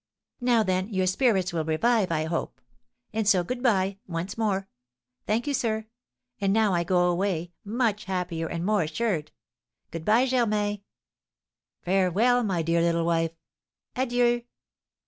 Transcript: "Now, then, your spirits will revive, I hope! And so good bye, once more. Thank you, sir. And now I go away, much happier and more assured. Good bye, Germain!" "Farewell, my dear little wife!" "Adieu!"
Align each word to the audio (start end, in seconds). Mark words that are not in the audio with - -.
"Now, 0.39 0.63
then, 0.63 0.89
your 0.89 1.05
spirits 1.05 1.53
will 1.53 1.63
revive, 1.63 2.11
I 2.11 2.25
hope! 2.25 2.59
And 3.13 3.27
so 3.29 3.43
good 3.43 3.61
bye, 3.61 3.99
once 4.07 4.35
more. 4.35 4.67
Thank 5.27 5.45
you, 5.45 5.53
sir. 5.53 5.85
And 6.39 6.51
now 6.51 6.73
I 6.73 6.83
go 6.83 7.07
away, 7.07 7.51
much 7.63 8.05
happier 8.05 8.47
and 8.47 8.65
more 8.65 8.81
assured. 8.81 9.31
Good 9.91 10.03
bye, 10.03 10.25
Germain!" 10.25 10.81
"Farewell, 11.83 12.41
my 12.43 12.63
dear 12.63 12.81
little 12.81 13.05
wife!" 13.05 13.33
"Adieu!" 13.95 14.41